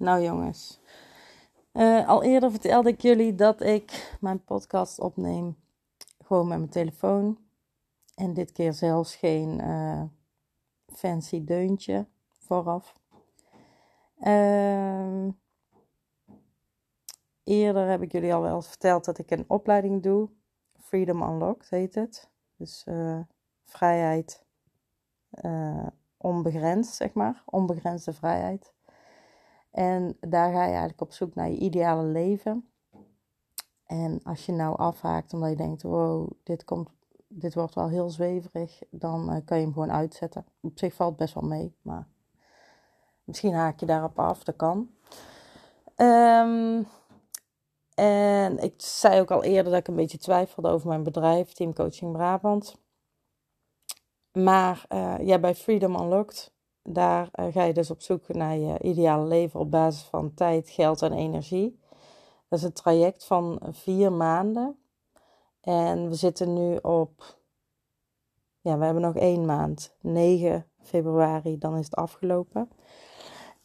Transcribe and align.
Nou 0.00 0.22
jongens, 0.22 0.80
uh, 1.72 2.08
al 2.08 2.22
eerder 2.22 2.50
vertelde 2.50 2.88
ik 2.88 3.00
jullie 3.00 3.34
dat 3.34 3.60
ik 3.60 4.16
mijn 4.20 4.44
podcast 4.44 4.98
opneem 4.98 5.56
gewoon 6.24 6.48
met 6.48 6.58
mijn 6.58 6.70
telefoon. 6.70 7.38
En 8.14 8.34
dit 8.34 8.52
keer 8.52 8.72
zelfs 8.72 9.16
geen 9.16 9.60
uh, 9.60 10.02
fancy 10.86 11.44
deuntje 11.44 12.06
vooraf. 12.38 12.94
Uh, 14.18 15.28
eerder 17.44 17.88
heb 17.88 18.02
ik 18.02 18.12
jullie 18.12 18.34
al 18.34 18.42
wel 18.42 18.56
eens 18.56 18.68
verteld 18.68 19.04
dat 19.04 19.18
ik 19.18 19.30
een 19.30 19.44
opleiding 19.48 20.02
doe. 20.02 20.28
Freedom 20.78 21.22
Unlocked 21.22 21.70
heet 21.70 21.94
het. 21.94 22.30
Dus 22.56 22.84
uh, 22.88 23.20
vrijheid 23.64 24.44
onbegrensd, 26.16 26.94
zeg 26.94 27.12
maar. 27.12 27.42
Onbegrensde 27.46 28.12
vrijheid. 28.12 28.72
En 29.70 30.16
daar 30.20 30.52
ga 30.52 30.62
je 30.62 30.70
eigenlijk 30.70 31.00
op 31.00 31.12
zoek 31.12 31.34
naar 31.34 31.50
je 31.50 31.56
ideale 31.56 32.04
leven. 32.04 32.70
En 33.86 34.20
als 34.22 34.46
je 34.46 34.52
nou 34.52 34.76
afhaakt 34.76 35.32
omdat 35.32 35.50
je 35.50 35.56
denkt, 35.56 35.82
wow, 35.82 36.30
dit, 36.42 36.64
komt, 36.64 36.88
dit 37.28 37.54
wordt 37.54 37.74
wel 37.74 37.88
heel 37.88 38.10
zweverig, 38.10 38.82
dan 38.90 39.34
uh, 39.34 39.36
kan 39.44 39.58
je 39.58 39.64
hem 39.64 39.72
gewoon 39.72 39.92
uitzetten. 39.92 40.44
Op 40.60 40.78
zich 40.78 40.94
valt 40.94 41.16
best 41.16 41.34
wel 41.34 41.48
mee, 41.48 41.74
maar 41.82 42.06
misschien 43.24 43.54
haak 43.54 43.80
je 43.80 43.86
daarop 43.86 44.18
af, 44.18 44.44
dat 44.44 44.56
kan. 44.56 44.90
Um, 45.96 46.86
en 47.94 48.58
ik 48.58 48.74
zei 48.76 49.20
ook 49.20 49.30
al 49.30 49.44
eerder 49.44 49.72
dat 49.72 49.80
ik 49.80 49.88
een 49.88 49.96
beetje 49.96 50.18
twijfelde 50.18 50.68
over 50.68 50.88
mijn 50.88 51.02
bedrijf, 51.02 51.52
Team 51.52 51.74
Coaching 51.74 52.12
Brabant. 52.12 52.76
Maar 54.32 54.84
uh, 54.88 55.18
ja, 55.20 55.38
bij 55.38 55.54
Freedom 55.54 55.94
Unlocked 55.94 56.52
daar 56.82 57.28
uh, 57.34 57.52
ga 57.52 57.62
je 57.62 57.72
dus 57.72 57.90
op 57.90 58.02
zoek 58.02 58.28
naar 58.28 58.56
je 58.56 58.78
ideale 58.80 59.26
leven 59.26 59.60
op 59.60 59.70
basis 59.70 60.02
van 60.02 60.34
tijd, 60.34 60.70
geld 60.70 61.02
en 61.02 61.12
energie. 61.12 61.78
Dat 62.48 62.58
is 62.58 62.64
een 62.64 62.72
traject 62.72 63.24
van 63.24 63.60
vier 63.70 64.12
maanden. 64.12 64.78
En 65.60 66.08
we 66.08 66.14
zitten 66.14 66.52
nu 66.52 66.76
op. 66.76 67.38
Ja, 68.60 68.78
we 68.78 68.84
hebben 68.84 69.02
nog 69.02 69.16
één 69.16 69.44
maand. 69.44 69.94
9 70.00 70.66
februari, 70.82 71.58
dan 71.58 71.76
is 71.76 71.84
het 71.84 71.94
afgelopen. 71.96 72.70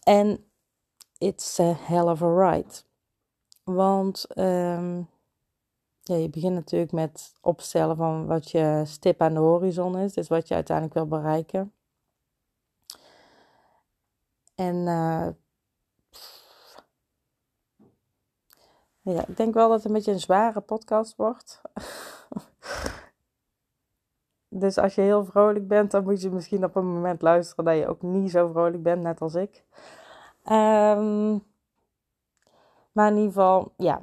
En 0.04 0.46
it's 1.18 1.60
a 1.60 1.76
hell 1.78 2.04
of 2.04 2.22
a 2.22 2.52
ride. 2.52 2.74
Want 3.64 4.28
um, 4.38 5.10
ja, 6.02 6.16
je 6.16 6.30
begint 6.30 6.54
natuurlijk 6.54 6.92
met 6.92 7.34
opstellen 7.42 7.96
van 7.96 8.26
wat 8.26 8.52
je 8.52 8.82
stip 8.86 9.22
aan 9.22 9.34
de 9.34 9.40
horizon 9.40 9.98
is. 9.98 10.14
Dus 10.14 10.28
wat 10.28 10.48
je 10.48 10.54
uiteindelijk 10.54 10.96
wil 10.96 11.08
bereiken. 11.08 11.74
En 14.56 14.76
uh, 14.76 15.28
ja, 19.02 19.28
ik 19.28 19.38
denk 19.38 19.54
wel 19.54 19.68
dat 19.68 19.78
het 19.78 19.86
een 19.86 19.94
beetje 19.94 20.12
een 20.12 20.20
zware 20.20 20.62
podcast 20.62 21.16
wordt. 21.16 21.62
dus 24.62 24.78
als 24.78 24.96
je 24.96 25.02
heel 25.02 25.26
vrolijk 25.26 25.68
bent, 25.68 25.92
dan 25.92 26.04
moet 26.04 26.22
je 26.22 26.30
misschien 26.30 26.64
op 26.64 26.76
een 26.76 26.94
moment 26.94 27.22
luisteren 27.22 27.66
dat 27.66 27.78
je 27.78 27.88
ook 27.88 28.02
niet 28.02 28.32
zo 28.32 28.52
vrolijk 28.52 28.84
bent, 28.84 29.02
net 29.02 29.22
als 29.22 29.36
ik. 29.36 29.64
Um, 30.52 31.44
maar 32.96 33.08
in 33.08 33.16
ieder 33.16 33.32
geval, 33.32 33.72
ja. 33.78 34.02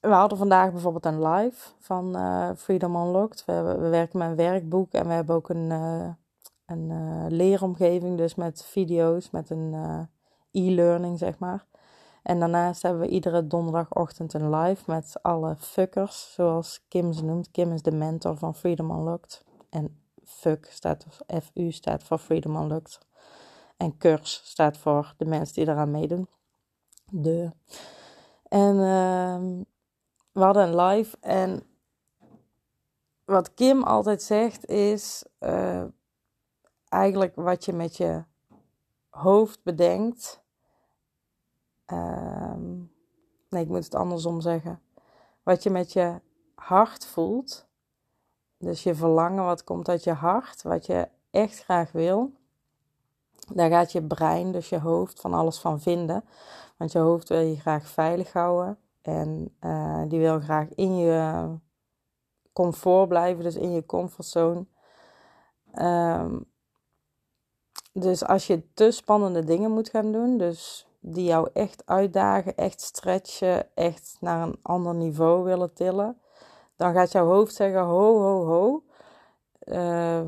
We 0.00 0.12
hadden 0.12 0.38
vandaag 0.38 0.70
bijvoorbeeld 0.70 1.04
een 1.04 1.28
live 1.28 1.70
van 1.78 2.16
uh, 2.16 2.50
Freedom 2.56 2.96
Unlocked. 2.96 3.44
We, 3.44 3.62
we, 3.62 3.88
werken 3.88 4.18
met 4.18 4.28
een 4.28 4.36
werkboek 4.36 4.92
en 4.92 5.06
we 5.06 5.12
hebben 5.12 5.34
ook 5.34 5.48
een, 5.48 5.70
uh, 5.70 6.08
een 6.66 6.90
uh, 6.90 7.26
leeromgeving, 7.28 8.16
dus 8.16 8.34
met 8.34 8.64
video's, 8.64 9.30
met 9.30 9.50
een 9.50 9.72
uh, 9.72 10.00
e-learning, 10.50 11.18
zeg 11.18 11.38
maar. 11.38 11.66
En 12.22 12.38
daarnaast 12.38 12.82
hebben 12.82 13.00
we 13.00 13.08
iedere 13.08 13.46
donderdagochtend 13.46 14.34
een 14.34 14.54
live 14.54 14.82
met 14.86 15.18
alle 15.22 15.56
fuckers, 15.58 16.32
zoals 16.32 16.84
Kim 16.88 17.12
ze 17.12 17.24
noemt. 17.24 17.50
Kim 17.50 17.72
is 17.72 17.82
de 17.82 17.92
mentor 17.92 18.36
van 18.36 18.54
Freedom 18.54 18.90
Unlocked. 18.90 19.44
En 19.70 20.00
fuck 20.24 20.66
staat, 20.70 21.06
FU 21.42 21.70
staat 21.70 22.02
voor 22.02 22.18
Freedom 22.18 22.56
Unlocked. 22.56 22.98
En 23.76 23.96
kurs 23.96 24.40
staat 24.44 24.76
voor 24.76 25.14
de 25.16 25.24
mensen 25.24 25.54
die 25.54 25.68
eraan 25.68 25.90
meedoen. 25.90 26.28
De. 27.10 27.50
En 28.48 28.74
uh, 28.74 29.64
we 30.32 30.40
hadden 30.42 30.68
een 30.68 30.76
live 30.76 31.16
en 31.20 31.62
wat 33.24 33.54
Kim 33.54 33.82
altijd 33.82 34.22
zegt 34.22 34.66
is, 34.66 35.24
uh, 35.40 35.84
eigenlijk 36.88 37.34
wat 37.34 37.64
je 37.64 37.72
met 37.72 37.96
je 37.96 38.24
hoofd 39.08 39.62
bedenkt. 39.62 40.44
Um, 41.86 42.92
nee, 43.48 43.62
ik 43.62 43.68
moet 43.68 43.84
het 43.84 43.94
andersom 43.94 44.40
zeggen. 44.40 44.80
Wat 45.42 45.62
je 45.62 45.70
met 45.70 45.92
je 45.92 46.20
hart 46.54 47.06
voelt. 47.06 47.66
Dus 48.58 48.82
je 48.82 48.94
verlangen 48.94 49.44
wat 49.44 49.64
komt 49.64 49.88
uit 49.88 50.04
je 50.04 50.12
hart, 50.12 50.62
wat 50.62 50.86
je 50.86 51.08
echt 51.30 51.64
graag 51.64 51.92
wil. 51.92 52.32
Daar 53.54 53.70
gaat 53.70 53.92
je 53.92 54.02
brein, 54.02 54.52
dus 54.52 54.68
je 54.68 54.80
hoofd, 54.80 55.20
van 55.20 55.34
alles 55.34 55.58
van 55.58 55.80
vinden. 55.80 56.24
Want 56.76 56.92
je 56.92 56.98
hoofd 56.98 57.28
wil 57.28 57.40
je 57.40 57.60
graag 57.60 57.86
veilig 57.88 58.32
houden. 58.32 58.78
En 59.02 59.56
uh, 59.60 60.02
die 60.08 60.18
wil 60.18 60.40
graag 60.40 60.68
in 60.68 60.96
je 60.96 61.48
comfort 62.52 63.08
blijven, 63.08 63.44
dus 63.44 63.56
in 63.56 63.72
je 63.72 63.86
comfortzone. 63.86 64.66
Um, 65.74 66.54
dus 67.98 68.24
als 68.24 68.46
je 68.46 68.62
te 68.74 68.90
spannende 68.90 69.44
dingen 69.44 69.70
moet 69.70 69.88
gaan 69.88 70.12
doen, 70.12 70.36
dus 70.38 70.86
die 71.00 71.24
jou 71.24 71.48
echt 71.52 71.82
uitdagen, 71.86 72.56
echt 72.56 72.80
stretchen, 72.80 73.74
echt 73.74 74.16
naar 74.20 74.46
een 74.46 74.58
ander 74.62 74.94
niveau 74.94 75.44
willen 75.44 75.74
tillen, 75.74 76.20
dan 76.76 76.92
gaat 76.92 77.12
jouw 77.12 77.26
hoofd 77.26 77.54
zeggen: 77.54 77.82
ho, 77.82 78.20
ho, 78.20 78.46
ho. 78.46 78.82
Uh, 79.64 80.20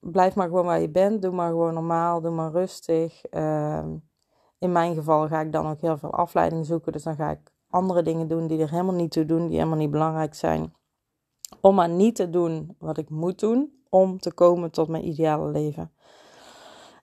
blijf 0.00 0.34
maar 0.34 0.48
gewoon 0.48 0.64
waar 0.64 0.80
je 0.80 0.88
bent. 0.88 1.22
Doe 1.22 1.32
maar 1.32 1.50
gewoon 1.50 1.74
normaal. 1.74 2.20
Doe 2.20 2.30
maar 2.30 2.50
rustig. 2.50 3.22
Uh, 3.30 3.84
in 4.58 4.72
mijn 4.72 4.94
geval 4.94 5.28
ga 5.28 5.40
ik 5.40 5.52
dan 5.52 5.66
ook 5.66 5.80
heel 5.80 5.96
veel 5.96 6.12
afleiding 6.12 6.66
zoeken. 6.66 6.92
Dus 6.92 7.02
dan 7.02 7.16
ga 7.16 7.30
ik 7.30 7.52
andere 7.70 8.02
dingen 8.02 8.28
doen 8.28 8.46
die 8.46 8.60
er 8.60 8.70
helemaal 8.70 8.94
niet 8.94 9.10
toe 9.10 9.24
doen, 9.24 9.46
die 9.46 9.56
helemaal 9.56 9.78
niet 9.78 9.90
belangrijk 9.90 10.34
zijn. 10.34 10.74
Om 11.60 11.74
maar 11.74 11.88
niet 11.88 12.14
te 12.14 12.30
doen 12.30 12.76
wat 12.78 12.98
ik 12.98 13.10
moet 13.10 13.38
doen 13.38 13.82
om 13.88 14.18
te 14.18 14.32
komen 14.32 14.70
tot 14.70 14.88
mijn 14.88 15.06
ideale 15.06 15.50
leven. 15.50 15.90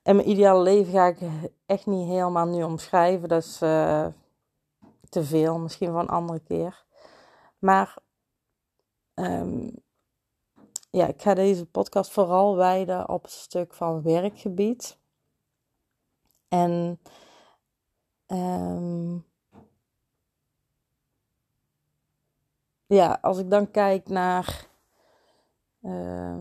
En 0.03 0.15
mijn 0.15 0.29
ideale 0.29 0.61
leven 0.61 0.93
ga 0.93 1.07
ik 1.07 1.19
echt 1.65 1.85
niet 1.85 2.07
helemaal 2.07 2.45
nu 2.45 2.63
omschrijven. 2.63 3.29
Dat 3.29 3.43
is 3.43 3.61
uh, 3.61 4.07
te 5.09 5.23
veel, 5.23 5.59
misschien 5.59 5.91
voor 5.91 5.99
een 5.99 6.07
andere 6.07 6.39
keer. 6.39 6.83
Maar 7.59 7.97
um, 9.13 9.71
ja, 10.89 11.07
ik 11.07 11.21
ga 11.21 11.33
deze 11.33 11.65
podcast 11.65 12.11
vooral 12.11 12.55
wijden 12.55 13.09
op 13.09 13.21
het 13.21 13.31
stuk 13.31 13.73
van 13.73 14.01
werkgebied. 14.01 14.97
En 16.47 16.99
um, 18.27 19.25
ja, 22.85 23.17
als 23.21 23.37
ik 23.37 23.49
dan 23.49 23.71
kijk 23.71 24.07
naar 24.07 24.67
uh, 25.81 26.39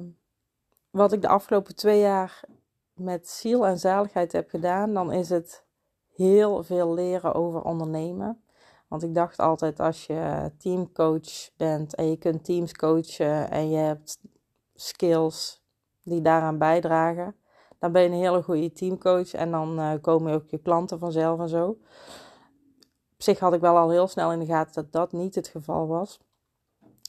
wat 0.91 1.13
ik 1.13 1.23
de 1.23 1.29
afgelopen 1.29 1.77
twee 1.77 2.01
jaar 2.01 2.45
met 2.95 3.29
ziel 3.29 3.67
en 3.67 3.79
zaligheid 3.79 4.33
heb 4.33 4.49
gedaan, 4.49 4.95
dan 4.95 5.13
is 5.13 5.29
het 5.29 5.65
heel 6.15 6.63
veel 6.63 6.95
leren 6.95 7.35
over 7.35 7.63
ondernemen. 7.63 8.43
Want 8.89 9.03
ik 9.03 9.15
dacht 9.15 9.39
altijd 9.39 9.81
als 9.81 10.07
je 10.07 10.53
teamcoach 10.59 11.51
bent 11.57 11.95
en 11.95 12.11
je 12.11 12.17
kunt 12.17 12.45
teams 12.45 12.73
coachen 12.73 13.51
en 13.51 13.71
je 13.71 13.77
hebt 13.77 14.19
skills 14.75 15.63
die 16.03 16.21
daaraan 16.21 16.59
bijdragen, 16.59 17.37
dan 17.79 17.93
ben 17.93 18.03
je 18.03 18.09
een 18.09 18.15
hele 18.15 18.43
goede 18.43 18.73
teamcoach 18.73 19.33
en 19.33 19.51
dan 19.51 19.79
uh, 19.79 19.93
komen 20.01 20.35
ook 20.35 20.47
je 20.47 20.59
klanten 20.59 20.99
vanzelf 20.99 21.41
en 21.41 21.49
zo. 21.49 21.69
Op 23.13 23.29
zich 23.29 23.39
had 23.39 23.53
ik 23.53 23.61
wel 23.61 23.77
al 23.77 23.91
heel 23.91 24.07
snel 24.07 24.33
in 24.33 24.39
de 24.39 24.47
gaten 24.47 24.75
dat 24.75 24.93
dat 24.93 25.13
niet 25.13 25.35
het 25.35 25.49
geval 25.49 25.87
was. 25.87 26.21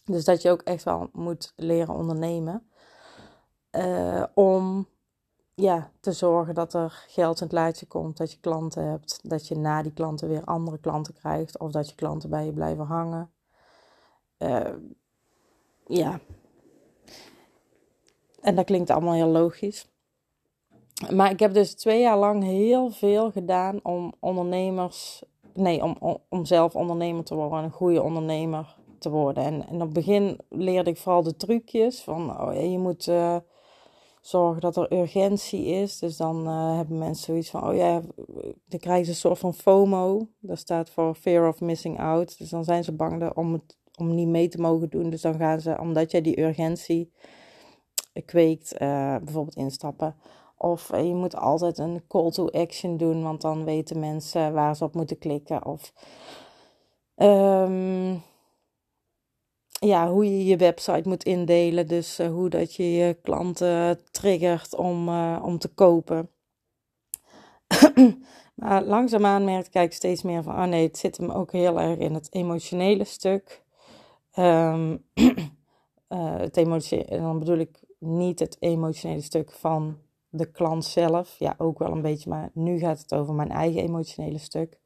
Dus 0.06 0.26
dat 0.26 0.42
je 0.42 0.52
ook 0.52 0.62
echt 0.62 0.84
wel 0.84 1.10
moet 1.12 1.54
leren 1.56 1.94
ondernemen. 1.94 2.68
Uh, 3.72 4.24
om 4.34 4.88
ja, 5.56 5.92
te 6.00 6.12
zorgen 6.12 6.56
dat 6.56 6.74
er 6.74 7.06
geld 7.08 7.40
in 7.40 7.46
het 7.46 7.56
laadje 7.56 7.86
komt, 7.86 8.18
dat 8.18 8.32
je 8.32 8.40
klanten 8.40 8.84
hebt, 8.90 9.20
dat 9.24 9.48
je 9.48 9.56
na 9.56 9.82
die 9.82 9.94
klanten 9.94 10.30
weer 10.30 10.44
andere 10.44 10.78
klanten 10.78 11.14
krijgt 11.14 11.60
of 11.60 11.72
dat 11.72 11.90
je 11.90 11.96
klanten 11.96 12.30
bij 12.30 12.46
je 12.46 12.54
blijven 12.54 12.86
hangen. 12.86 13.32
Uh, 14.40 14.70
ja. 15.88 16.20
En 18.42 18.56
dat 18.56 18.66
klinkt 18.66 18.90
allemaal 18.90 19.14
heel 19.14 19.28
logisch. 19.28 19.92
Maar 21.12 21.32
ik 21.32 21.40
heb 21.40 21.54
dus 21.54 21.74
twee 21.74 22.02
jaar 22.02 22.18
lang 22.18 22.44
heel 22.44 22.90
veel 22.90 23.32
gedaan 23.32 23.80
om 23.84 24.14
ondernemers, 24.20 25.24
nee, 25.54 25.84
om, 25.84 26.20
om, 26.30 26.46
zelf 26.46 26.76
ondernemer 26.76 27.24
te 27.24 27.36
worden, 27.36 27.64
een 27.64 27.72
goede 27.72 28.02
ondernemer 28.02 28.76
te 29.00 29.10
worden. 29.10 29.44
En, 29.44 29.68
en 29.68 29.76
op 29.76 29.82
het 29.82 29.94
begin 29.94 30.40
leerde 30.50 30.90
ik 30.90 30.98
vooral 30.98 31.24
de 31.24 31.36
trucjes 31.36 32.02
van, 32.02 32.42
oh, 32.42 32.72
je 32.72 32.80
moet. 32.80 33.08
Uh, 33.08 33.38
zorgen 34.26 34.62
dat 34.62 34.78
er 34.78 34.94
urgentie 34.94 35.66
is. 35.66 36.00
Dus 36.00 36.18
dan 36.18 36.48
uh, 36.48 36.76
hebben 36.76 36.98
mensen 36.98 37.26
zoiets 37.26 37.50
van, 37.50 37.68
oh 37.70 37.76
ja, 37.76 38.02
dan 38.66 38.80
krijgen 38.80 39.06
ze 39.06 39.12
een 39.12 39.18
soort 39.18 39.40
van 39.40 39.54
FOMO. 39.54 40.28
Dat 40.40 40.58
staat 40.58 40.90
voor 40.90 41.16
Fear 41.16 41.48
of 41.48 41.60
Missing 41.60 42.00
Out. 42.00 42.38
Dus 42.38 42.50
dan 42.50 42.64
zijn 42.64 42.84
ze 42.84 42.92
bang 42.92 43.34
om, 43.36 43.54
het, 43.54 43.78
om 43.98 44.16
niet 44.16 44.28
mee 44.28 44.48
te 44.48 44.62
mogen 44.62 44.90
doen. 44.90 45.10
Dus 45.10 45.22
dan 45.22 45.36
gaan 45.36 45.62
ze, 45.62 45.78
omdat 45.80 46.12
jij 46.12 46.22
die 46.22 46.42
urgentie 46.42 47.12
kweekt, 48.26 48.74
uh, 48.74 49.18
bijvoorbeeld 49.18 49.56
instappen. 49.56 50.16
Of 50.58 50.90
je 50.98 51.14
moet 51.16 51.36
altijd 51.36 51.78
een 51.78 52.04
call 52.08 52.32
to 52.32 52.48
action 52.48 52.98
doen, 52.98 53.24
want 53.24 53.42
dan 53.42 53.64
weten 53.64 54.00
mensen 54.00 54.54
waar 54.54 54.76
ze 54.76 54.84
op 54.84 54.96
moeten 54.96 55.18
klikken. 55.18 55.66
Of 55.66 55.94
um, 57.16 58.22
ja, 59.86 60.10
hoe 60.10 60.26
je 60.26 60.46
je 60.46 60.58
website 60.58 61.10
moet 61.10 61.24
indelen. 61.24 61.88
Dus 61.88 62.20
uh, 62.20 62.28
hoe 62.28 62.50
dat 62.50 62.76
je 62.76 62.94
je 62.94 63.14
klanten 63.22 64.00
triggert 64.12 64.76
om, 64.76 65.08
uh, 65.08 65.42
om 65.44 65.58
te 65.58 65.68
kopen. 65.68 66.30
maar 68.56 68.84
langzaamaan 68.84 69.44
merk 69.44 69.74
ik 69.74 69.94
steeds 69.94 70.22
meer 70.22 70.44
van, 70.44 70.54
oh 70.54 70.64
nee, 70.64 70.88
het 70.88 70.98
zit 70.98 71.18
hem 71.18 71.32
ook 71.32 71.52
heel 71.52 71.80
erg 71.80 72.00
in 72.00 72.14
het 72.14 72.28
emotionele 72.34 73.04
stuk. 73.04 73.64
Um, 74.36 75.06
uh, 75.14 75.30
het 76.48 76.58
emotionele, 76.58 77.08
en 77.08 77.22
dan 77.22 77.40
bedoel 77.40 77.58
ik 77.58 77.80
niet 78.00 78.40
het 78.40 78.58
emotionele 78.60 79.22
stuk 79.22 79.52
van 79.52 79.98
de 80.30 80.52
klant 80.52 80.86
zelf. 80.86 81.36
Ja, 81.40 81.56
ook 81.58 81.80
wel 81.80 81.92
een 81.92 82.02
beetje, 82.02 82.30
maar 82.30 82.50
nu 82.54 82.80
gaat 82.80 83.00
het 83.00 83.14
over 83.14 83.34
mijn 83.34 83.52
eigen 83.52 83.82
emotionele 83.82 84.38
stuk. 84.38 84.80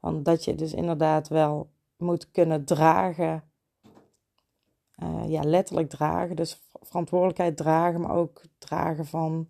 Want 0.00 0.24
dat 0.24 0.44
je 0.44 0.54
dus 0.54 0.72
inderdaad 0.72 1.28
wel 1.28 1.70
moet 1.96 2.30
kunnen 2.30 2.64
dragen 2.64 3.42
uh, 5.02 5.28
ja, 5.28 5.42
letterlijk 5.42 5.88
dragen. 5.88 6.36
Dus 6.36 6.62
verantwoordelijkheid 6.80 7.56
dragen, 7.56 8.00
maar 8.00 8.16
ook 8.16 8.42
dragen 8.58 9.06
van 9.06 9.48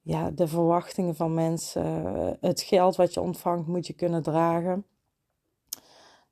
ja, 0.00 0.30
de 0.30 0.48
verwachtingen 0.48 1.16
van 1.16 1.34
mensen. 1.34 2.36
Het 2.40 2.60
geld 2.60 2.96
wat 2.96 3.14
je 3.14 3.20
ontvangt 3.20 3.66
moet 3.66 3.86
je 3.86 3.92
kunnen 3.92 4.22
dragen. 4.22 4.86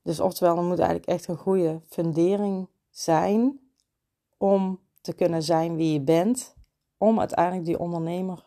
Dus 0.03 0.21
oftewel, 0.21 0.56
er 0.56 0.62
moet 0.62 0.79
eigenlijk 0.79 1.09
echt 1.09 1.29
een 1.29 1.37
goede 1.37 1.81
fundering 1.88 2.69
zijn 2.91 3.61
om 4.37 4.81
te 5.00 5.15
kunnen 5.15 5.43
zijn 5.43 5.77
wie 5.77 5.93
je 5.93 6.00
bent. 6.00 6.55
Om 6.99 7.19
uiteindelijk 7.19 7.65
die 7.65 7.79
ondernemer 7.79 8.44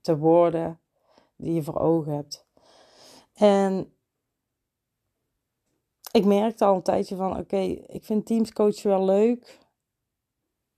te 0.00 0.18
worden 0.18 0.80
die 1.36 1.54
je 1.54 1.62
voor 1.62 1.78
ogen 1.78 2.12
hebt. 2.12 2.46
En 3.34 3.93
ik 6.14 6.24
merkte 6.24 6.64
al 6.64 6.74
een 6.74 6.82
tijdje 6.82 7.16
van, 7.16 7.38
oké, 7.38 7.56
ik 7.86 8.04
vind 8.04 8.26
teamscoachen 8.26 8.90
wel 8.90 9.04
leuk, 9.04 9.58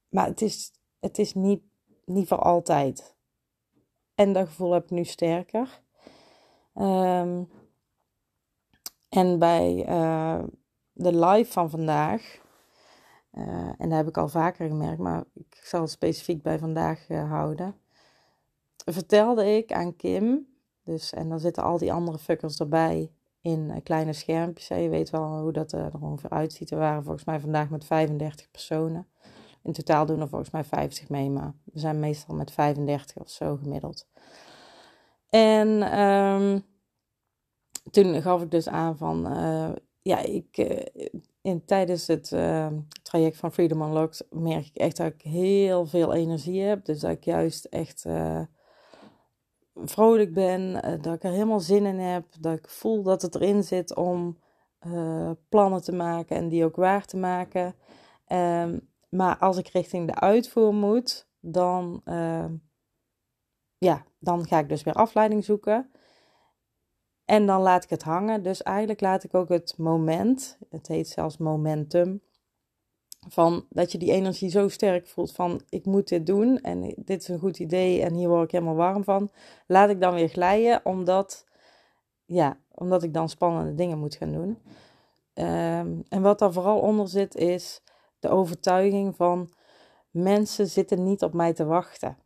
maar 0.09 0.27
het 0.27 0.43
is, 0.43 0.73
het 1.01 1.19
is 1.19 1.35
niet, 1.35 1.63
niet 2.05 2.29
voor 2.29 2.39
altijd. 2.39 3.17
En 4.15 4.33
dat 4.33 4.47
gevoel 4.47 4.73
heb 4.73 4.85
ik 4.85 4.91
nu 4.91 5.05
sterker. 5.05 5.83
Ehm, 6.75 7.45
en 9.09 9.39
bij 9.39 9.89
uh, 9.89 10.45
de 10.93 11.19
live 11.19 11.53
van 11.53 11.71
vandaag, 11.71 12.41
uh, 13.33 13.73
en 13.79 13.89
dat 13.89 13.99
heb 13.99 14.09
ik 14.09 14.17
al 14.17 14.29
vaker 14.29 14.69
gemerkt, 14.69 14.99
maar 14.99 15.25
ik 15.35 15.61
zal 15.63 15.81
het 15.81 15.91
specifiek 15.91 16.43
bij 16.43 16.59
vandaag 16.59 17.09
uh, 17.09 17.31
houden, 17.31 17.77
vertelde 18.77 19.57
ik 19.57 19.73
aan 19.73 19.97
Kim, 19.97 20.47
dus, 20.83 21.13
en 21.13 21.29
dan 21.29 21.41
zitten 21.41 21.63
al 21.63 21.79
die 21.79 21.93
andere 21.93 22.19
fuckers 22.19 22.61
erbij, 22.61 23.11
in 23.47 23.71
eh, 23.71 23.77
kleine 23.83 24.13
schermpjes. 24.13 24.69
Je 24.69 24.89
weet 24.89 25.11
wel 25.11 25.41
hoe 25.41 25.53
dat 25.53 25.73
er 25.73 25.93
ongeveer 26.01 26.31
uitziet. 26.31 26.71
We 26.71 26.77
waren 26.77 27.03
volgens 27.03 27.25
mij 27.25 27.41
vandaag 27.41 27.69
met 27.69 27.85
35 27.85 28.51
personen. 28.51 29.07
In 29.63 29.73
totaal 29.73 30.07
doen 30.07 30.21
er 30.21 30.29
volgens 30.29 30.51
mij 30.51 30.65
50 30.65 31.09
mee, 31.09 31.31
maar 31.31 31.55
we 31.65 31.79
zijn 31.79 32.01
meestal 32.01 32.35
met 32.35 32.51
35 32.51 33.17
of 33.17 33.31
zo 33.31 33.57
gemiddeld. 33.57 34.07
En 35.29 36.01
um, 36.01 36.65
toen 37.91 38.23
gaf 38.23 38.43
ik 38.43 38.51
dus 38.51 38.69
aan 38.69 38.97
van, 38.97 39.33
uh, 39.33 39.73
ja, 40.03 40.19
ik, 40.19 40.57
in, 41.41 41.65
tijdens 41.65 42.07
het 42.07 42.31
uh, 42.31 42.69
traject 43.03 43.37
van 43.37 43.53
Freedom 43.53 43.83
Unlocked 43.83 44.27
merk 44.31 44.67
ik 44.67 44.77
echt 44.77 44.97
dat 44.97 45.13
ik 45.13 45.23
heel 45.23 45.87
veel 45.87 46.15
energie 46.15 46.63
heb. 46.63 46.85
Dus 46.85 47.01
dat 47.01 47.11
ik 47.11 47.25
juist 47.25 47.65
echt 47.65 48.05
vrolijk 49.85 50.35
ben, 50.35 50.83
eh, 50.83 51.03
dat 51.03 51.15
ik 51.15 51.23
er 51.23 51.31
helemaal 51.31 51.61
zin 51.61 51.87
in 51.87 51.99
heb, 51.99 52.25
dat 52.41 52.59
ik 52.59 52.69
voel 52.69 53.03
dat 53.03 53.23
het 53.23 53.35
erin 53.35 53.63
zit 53.63 53.95
om 53.95 54.39
uh, 54.87 55.31
plannen 55.49 55.83
te 55.83 55.93
maken 55.93 56.37
en 56.37 56.49
die 56.49 56.65
ook 56.65 56.77
waar 56.77 57.05
te 57.07 57.17
maken. 57.17 57.75
Um, 58.29 58.89
maar 59.09 59.39
als 59.39 59.57
ik 59.57 59.69
richting 59.69 60.07
de 60.07 60.21
uitvoer 60.21 60.75
moet, 60.75 61.29
dan, 61.41 62.01
uh, 62.05 62.45
ja, 63.79 64.05
dan 64.19 64.47
ga 64.47 64.59
ik 64.59 64.69
dus 64.69 64.83
weer 64.83 64.95
afleiding 64.95 65.45
zoeken. 65.45 65.91
En 67.25 67.47
dan 67.47 67.63
laat 67.63 67.85
ik 67.85 67.91
het 67.91 68.03
hangen. 68.03 68.43
Dus 68.43 68.63
eigenlijk 68.63 69.01
laat 69.01 69.25
ik 69.25 69.35
ook 69.35 69.49
het 69.49 69.75
moment, 69.79 70.59
het 70.69 70.87
heet 70.89 71.09
zelfs 71.09 71.37
momentum, 71.37 72.23
van 73.29 73.67
dat 73.69 73.93
je 73.93 73.99
die 73.99 74.13
energie 74.13 74.51
zo 74.51 74.69
sterk 74.69 75.07
voelt 75.07 75.33
van 75.33 75.61
ik 75.69 75.85
moet 75.85 76.09
dit 76.09 76.27
doen 76.27 76.61
en 76.61 76.95
dit 76.97 77.21
is 77.23 77.29
een 77.29 77.39
goed 77.39 77.59
idee 77.59 78.03
en 78.03 78.15
hier 78.15 78.29
word 78.29 78.45
ik 78.45 78.51
helemaal 78.51 78.75
warm 78.75 79.05
van. 79.05 79.31
Laat 79.67 79.91
ik 79.91 80.01
dan 80.01 80.15
weer 80.15 80.29
glijden 80.29 80.81
omdat, 80.85 81.47
ja, 82.25 82.59
omdat 82.75 83.03
ik 83.03 83.15
dan 83.15 83.29
spannende 83.29 83.75
dingen 83.75 83.99
moet 83.99 84.15
gaan 84.15 84.33
doen. 84.33 84.59
Um, 85.35 86.05
en 86.09 86.23
wat 86.23 86.39
daar 86.39 86.53
vooral 86.53 86.79
onder 86.79 87.09
zit 87.09 87.35
is 87.35 87.83
de 88.19 88.29
overtuiging 88.29 89.17
van 89.17 89.51
mensen 90.11 90.67
zitten 90.67 91.05
niet 91.05 91.23
op 91.23 91.33
mij 91.33 91.53
te 91.53 91.65
wachten. 91.65 92.19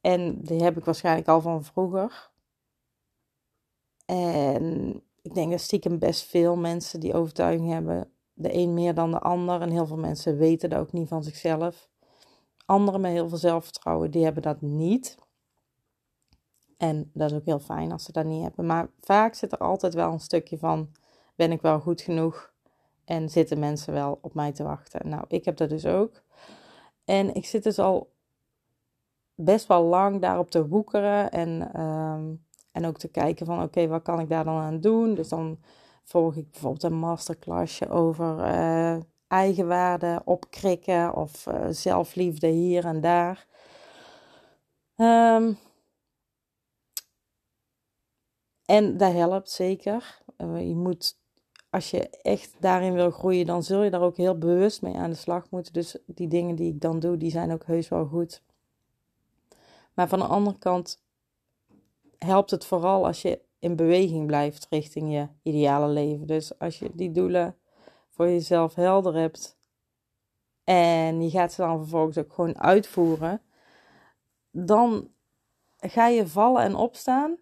En 0.00 0.40
die 0.42 0.62
heb 0.62 0.76
ik 0.76 0.84
waarschijnlijk 0.84 1.28
al 1.28 1.40
van 1.40 1.64
vroeger. 1.64 2.30
En 4.04 4.94
ik 5.22 5.34
denk 5.34 5.50
dat 5.50 5.60
stiekem 5.60 5.98
best 5.98 6.22
veel 6.22 6.56
mensen 6.56 7.00
die 7.00 7.14
overtuiging 7.14 7.70
hebben 7.70 8.11
de 8.42 8.54
een 8.54 8.74
meer 8.74 8.94
dan 8.94 9.10
de 9.10 9.18
ander. 9.18 9.60
En 9.60 9.70
heel 9.70 9.86
veel 9.86 9.96
mensen 9.96 10.36
weten 10.36 10.70
dat 10.70 10.80
ook 10.80 10.92
niet 10.92 11.08
van 11.08 11.22
zichzelf. 11.22 11.90
Anderen 12.66 13.00
met 13.00 13.12
heel 13.12 13.28
veel 13.28 13.38
zelfvertrouwen, 13.38 14.10
die 14.10 14.24
hebben 14.24 14.42
dat 14.42 14.60
niet. 14.60 15.16
En 16.76 17.10
dat 17.12 17.30
is 17.30 17.36
ook 17.36 17.44
heel 17.44 17.60
fijn 17.60 17.92
als 17.92 18.04
ze 18.04 18.12
dat 18.12 18.24
niet 18.24 18.42
hebben. 18.42 18.66
Maar 18.66 18.88
vaak 19.00 19.34
zit 19.34 19.52
er 19.52 19.58
altijd 19.58 19.94
wel 19.94 20.12
een 20.12 20.20
stukje 20.20 20.58
van: 20.58 20.90
ben 21.34 21.52
ik 21.52 21.60
wel 21.60 21.80
goed 21.80 22.00
genoeg? 22.00 22.52
En 23.04 23.28
zitten 23.28 23.58
mensen 23.58 23.92
wel 23.92 24.18
op 24.22 24.34
mij 24.34 24.52
te 24.52 24.62
wachten? 24.62 25.08
Nou, 25.08 25.24
ik 25.28 25.44
heb 25.44 25.56
dat 25.56 25.68
dus 25.68 25.86
ook. 25.86 26.22
En 27.04 27.34
ik 27.34 27.46
zit 27.46 27.62
dus 27.62 27.78
al 27.78 28.12
best 29.34 29.66
wel 29.66 29.82
lang 29.82 30.20
daarop 30.20 30.50
te 30.50 30.68
woekeren. 30.68 31.30
En, 31.30 31.72
ehm, 31.72 32.34
en 32.72 32.86
ook 32.86 32.98
te 32.98 33.08
kijken 33.08 33.46
van: 33.46 33.62
oké, 33.62 33.86
wat 33.86 34.02
kan 34.02 34.20
ik 34.20 34.28
daar 34.28 34.44
dan 34.44 34.60
aan 34.60 34.80
doen? 34.80 35.14
Dus 35.14 35.28
dan 35.28 35.58
volg 36.12 36.36
ik 36.36 36.50
bijvoorbeeld 36.50 36.82
een 36.82 36.98
masterclassje 36.98 37.88
over 37.88 38.38
uh, 38.38 38.96
eigenwaarde 39.28 40.22
opkrikken 40.24 41.14
of 41.14 41.46
uh, 41.46 41.66
zelfliefde 41.68 42.46
hier 42.46 42.84
en 42.84 43.00
daar. 43.00 43.46
Um, 44.96 45.58
en 48.64 48.96
dat 48.96 49.12
helpt 49.12 49.50
zeker. 49.50 50.22
Uh, 50.38 50.68
je 50.68 50.74
moet, 50.74 51.18
als 51.70 51.90
je 51.90 52.08
echt 52.08 52.54
daarin 52.60 52.92
wil 52.92 53.10
groeien, 53.10 53.46
dan 53.46 53.62
zul 53.62 53.82
je 53.82 53.90
daar 53.90 54.00
ook 54.00 54.16
heel 54.16 54.38
bewust 54.38 54.82
mee 54.82 54.94
aan 54.94 55.10
de 55.10 55.16
slag 55.16 55.50
moeten. 55.50 55.72
Dus 55.72 55.98
die 56.06 56.28
dingen 56.28 56.56
die 56.56 56.74
ik 56.74 56.80
dan 56.80 57.00
doe, 57.00 57.16
die 57.16 57.30
zijn 57.30 57.52
ook 57.52 57.64
heus 57.64 57.88
wel 57.88 58.06
goed. 58.06 58.42
Maar 59.94 60.08
van 60.08 60.18
de 60.18 60.24
andere 60.24 60.58
kant 60.58 61.02
helpt 62.18 62.50
het 62.50 62.64
vooral 62.64 63.06
als 63.06 63.22
je 63.22 63.40
in 63.62 63.76
beweging 63.76 64.26
blijft 64.26 64.66
richting 64.70 65.12
je 65.12 65.28
ideale 65.42 65.88
leven. 65.88 66.26
Dus 66.26 66.58
als 66.58 66.78
je 66.78 66.90
die 66.94 67.12
doelen 67.12 67.56
voor 68.08 68.28
jezelf 68.28 68.74
helder 68.74 69.14
hebt 69.14 69.56
en 70.64 71.22
je 71.22 71.30
gaat 71.30 71.52
ze 71.52 71.60
dan 71.60 71.78
vervolgens 71.78 72.18
ook 72.18 72.32
gewoon 72.32 72.58
uitvoeren, 72.58 73.42
dan 74.50 75.08
ga 75.78 76.06
je 76.06 76.26
vallen 76.26 76.62
en 76.62 76.74
opstaan. 76.74 77.36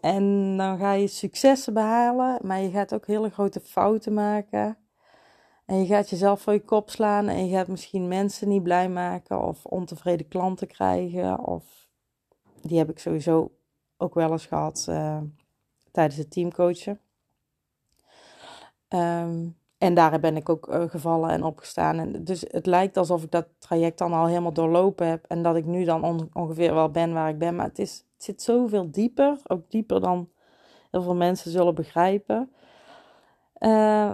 En 0.00 0.56
dan 0.56 0.78
ga 0.78 0.92
je 0.92 1.06
successen 1.06 1.74
behalen, 1.74 2.38
maar 2.42 2.60
je 2.60 2.70
gaat 2.70 2.94
ook 2.94 3.06
hele 3.06 3.30
grote 3.30 3.60
fouten 3.60 4.14
maken. 4.14 4.78
En 5.66 5.78
je 5.78 5.86
gaat 5.86 6.10
jezelf 6.10 6.40
voor 6.40 6.52
je 6.52 6.64
kop 6.64 6.90
slaan 6.90 7.28
en 7.28 7.46
je 7.46 7.56
gaat 7.56 7.68
misschien 7.68 8.08
mensen 8.08 8.48
niet 8.48 8.62
blij 8.62 8.88
maken 8.88 9.46
of 9.46 9.64
ontevreden 9.64 10.28
klanten 10.28 10.66
krijgen. 10.66 11.46
Of 11.46 11.88
die 12.62 12.78
heb 12.78 12.90
ik 12.90 12.98
sowieso 12.98 13.50
ook 13.96 14.14
wel 14.14 14.30
eens 14.30 14.46
gehad 14.46 14.86
uh, 14.90 15.20
tijdens 15.90 16.16
het 16.16 16.30
teamcoachen. 16.30 17.00
Um, 18.88 19.56
en 19.78 19.94
daar 19.94 20.20
ben 20.20 20.36
ik 20.36 20.48
ook 20.48 20.68
uh, 20.68 20.82
gevallen 20.88 21.30
en 21.30 21.42
opgestaan. 21.42 21.98
En 21.98 22.24
dus 22.24 22.44
het 22.48 22.66
lijkt 22.66 22.96
alsof 22.96 23.22
ik 23.22 23.30
dat 23.30 23.46
traject 23.58 23.98
dan 23.98 24.12
al 24.12 24.26
helemaal 24.26 24.52
doorlopen 24.52 25.06
heb. 25.06 25.24
En 25.28 25.42
dat 25.42 25.56
ik 25.56 25.64
nu 25.64 25.84
dan 25.84 26.04
on 26.04 26.30
ongeveer 26.32 26.74
wel 26.74 26.90
ben 26.90 27.12
waar 27.12 27.28
ik 27.28 27.38
ben. 27.38 27.56
Maar 27.56 27.66
het, 27.66 27.78
is, 27.78 28.04
het 28.14 28.24
zit 28.24 28.42
zoveel 28.42 28.90
dieper. 28.90 29.40
Ook 29.46 29.70
dieper 29.70 30.00
dan 30.00 30.28
heel 30.90 31.02
veel 31.02 31.14
mensen 31.14 31.50
zullen 31.50 31.74
begrijpen. 31.74 32.52
Uh, 33.58 34.12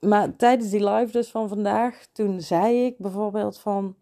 maar 0.00 0.36
tijdens 0.36 0.70
die 0.70 0.84
live 0.88 1.12
dus 1.12 1.30
van 1.30 1.48
vandaag, 1.48 2.06
toen 2.12 2.40
zei 2.40 2.84
ik 2.84 2.98
bijvoorbeeld 2.98 3.58
van, 3.58 3.96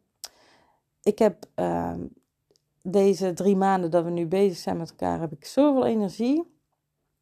ik 1.02 1.18
heb 1.18 1.44
ehm, 1.54 2.00
deze 2.90 3.32
drie 3.32 3.56
maanden 3.56 3.90
dat 3.90 4.04
we 4.04 4.10
nu 4.10 4.26
bezig 4.26 4.56
zijn 4.56 4.76
met 4.76 4.90
elkaar, 4.90 5.20
heb 5.20 5.32
ik 5.32 5.44
zoveel 5.44 5.86
energie. 5.86 6.54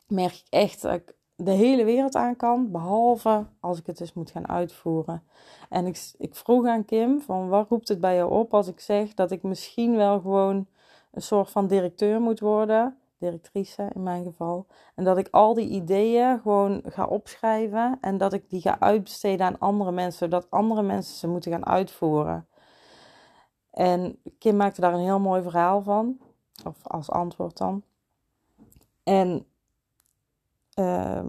Merk 0.07 0.33
ik 0.35 0.47
echt 0.49 0.83
dat 0.83 0.95
ik 0.95 1.15
de 1.37 1.51
hele 1.51 1.85
wereld 1.85 2.15
aan 2.15 2.37
kan, 2.37 2.71
behalve 2.71 3.47
als 3.61 3.79
ik 3.79 3.87
het 3.87 3.99
dus 3.99 4.13
moet 4.13 4.31
gaan 4.31 4.49
uitvoeren. 4.49 5.23
En 5.69 5.87
ik, 5.87 6.13
ik 6.19 6.35
vroeg 6.35 6.67
aan 6.67 6.85
Kim 6.85 7.21
van 7.21 7.49
wat 7.49 7.69
roept 7.69 7.89
het 7.89 8.01
bij 8.01 8.17
jou 8.17 8.33
op 8.33 8.55
als 8.55 8.69
ik 8.69 8.81
zeg 8.81 9.15
dat 9.15 9.31
ik 9.31 9.43
misschien 9.43 9.97
wel 9.97 10.21
gewoon 10.21 10.67
een 11.13 11.23
soort 11.23 11.51
van 11.51 11.67
directeur 11.67 12.21
moet 12.21 12.41
worden, 12.41 12.97
directrice 13.19 13.91
in 13.95 14.03
mijn 14.03 14.25
geval. 14.25 14.67
En 14.95 15.05
dat 15.05 15.19
ik 15.19 15.29
al 15.31 15.55
die 15.55 15.69
ideeën 15.69 16.41
gewoon 16.41 16.83
ga 16.87 17.07
opschrijven 17.07 17.99
en 18.01 18.19
dat 18.19 18.33
ik 18.33 18.51
die 18.51 18.61
ga 18.61 18.81
uitbesteden 18.81 19.47
aan 19.47 19.59
andere 19.59 19.93
mensen, 19.93 20.19
zodat 20.19 20.51
andere 20.51 20.83
mensen 20.83 21.17
ze 21.17 21.29
moeten 21.29 21.53
gaan 21.53 21.67
uitvoeren. 21.67 22.47
En 23.75 24.19
Kim 24.39 24.57
maakte 24.57 24.81
daar 24.81 24.93
een 24.93 25.01
heel 25.01 25.21
mooi 25.21 25.43
verhaal 25.43 25.83
van, 25.83 26.19
of 26.65 26.87
als 26.87 27.11
antwoord 27.11 27.57
dan. 27.57 27.83
En 29.03 29.47
uh, 30.79 31.25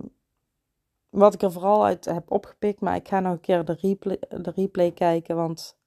wat 1.10 1.34
ik 1.34 1.42
er 1.42 1.52
vooral 1.52 1.86
uit 1.86 2.06
heb 2.06 2.32
opgepikt, 2.32 2.82
maar 2.82 2.96
ik 2.96 3.08
ga 3.08 3.20
nog 3.20 3.32
een 3.32 3.40
keer 3.40 3.66
de 3.66 3.78
replay, 3.82 4.20
de 4.30 4.52
replay 4.56 4.92
kijken, 4.92 5.36
want 5.36 5.78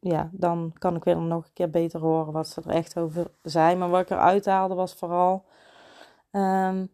ja, 0.00 0.30
dan 0.32 0.72
kan 0.78 0.96
ik 0.96 1.04
weer 1.04 1.16
nog 1.16 1.44
een 1.44 1.52
keer 1.52 1.70
beter 1.70 2.00
horen 2.00 2.32
wat 2.32 2.48
ze 2.48 2.60
er 2.60 2.70
echt 2.70 2.98
over 2.98 3.30
zijn. 3.42 3.78
Maar 3.78 3.90
wat 3.90 4.00
ik 4.00 4.10
eruit 4.10 4.46
haalde 4.46 4.74
was 4.74 4.94
vooral, 4.94 5.44
um, 6.30 6.90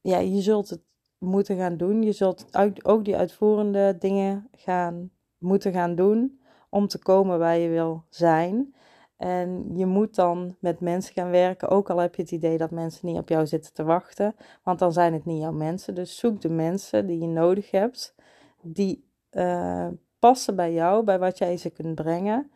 ja, 0.00 0.18
je 0.18 0.40
zult 0.40 0.70
het 0.70 0.82
moeten 1.18 1.56
gaan 1.56 1.76
doen. 1.76 2.02
Je 2.02 2.12
zult 2.12 2.58
ook 2.82 3.04
die 3.04 3.16
uitvoerende 3.16 3.96
dingen 3.98 4.48
gaan 4.52 5.10
moeten 5.38 5.72
gaan 5.72 5.94
doen 5.94 6.40
om 6.72 6.86
te 6.86 6.98
komen 6.98 7.38
waar 7.38 7.56
je 7.56 7.68
wil 7.68 8.04
zijn. 8.08 8.74
En 9.16 9.76
je 9.76 9.86
moet 9.86 10.14
dan 10.14 10.56
met 10.58 10.80
mensen 10.80 11.14
gaan 11.14 11.30
werken, 11.30 11.68
ook 11.68 11.90
al 11.90 11.98
heb 11.98 12.14
je 12.14 12.22
het 12.22 12.30
idee 12.30 12.58
dat 12.58 12.70
mensen 12.70 13.06
niet 13.06 13.18
op 13.18 13.28
jou 13.28 13.46
zitten 13.46 13.72
te 13.72 13.84
wachten, 13.84 14.34
want 14.62 14.78
dan 14.78 14.92
zijn 14.92 15.12
het 15.12 15.24
niet 15.24 15.40
jouw 15.40 15.52
mensen. 15.52 15.94
Dus 15.94 16.16
zoek 16.16 16.40
de 16.40 16.48
mensen 16.48 17.06
die 17.06 17.18
je 17.18 17.26
nodig 17.26 17.70
hebt, 17.70 18.14
die 18.62 19.04
uh, 19.30 19.88
passen 20.18 20.56
bij 20.56 20.72
jou, 20.72 21.04
bij 21.04 21.18
wat 21.18 21.38
jij 21.38 21.56
ze 21.56 21.70
kunt 21.70 21.94
brengen. 21.94 22.50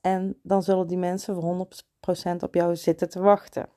En 0.00 0.38
dan 0.42 0.62
zullen 0.62 0.86
die 0.86 0.98
mensen 0.98 1.34
voor 1.34 1.66
100% 2.36 2.36
op 2.40 2.54
jou 2.54 2.76
zitten 2.76 3.10
te 3.10 3.20
wachten. 3.20 3.68